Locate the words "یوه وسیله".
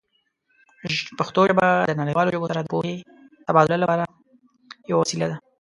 4.91-5.25